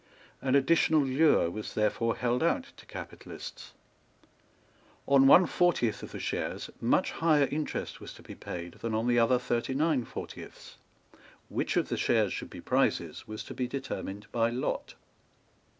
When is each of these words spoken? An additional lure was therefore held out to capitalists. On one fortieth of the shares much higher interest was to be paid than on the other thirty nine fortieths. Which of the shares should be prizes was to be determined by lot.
An 0.41 0.55
additional 0.55 1.01
lure 1.01 1.51
was 1.51 1.75
therefore 1.75 2.15
held 2.15 2.41
out 2.41 2.71
to 2.77 2.87
capitalists. 2.87 3.73
On 5.07 5.27
one 5.27 5.45
fortieth 5.45 6.01
of 6.01 6.11
the 6.11 6.17
shares 6.19 6.71
much 6.81 7.11
higher 7.11 7.47
interest 7.51 7.99
was 8.01 8.11
to 8.15 8.23
be 8.23 8.33
paid 8.33 8.73
than 8.79 8.95
on 8.95 9.05
the 9.05 9.19
other 9.19 9.37
thirty 9.37 9.75
nine 9.75 10.03
fortieths. 10.03 10.77
Which 11.49 11.77
of 11.77 11.89
the 11.89 11.97
shares 11.97 12.33
should 12.33 12.49
be 12.49 12.61
prizes 12.61 13.27
was 13.27 13.43
to 13.43 13.53
be 13.53 13.67
determined 13.67 14.25
by 14.31 14.49
lot. 14.49 14.95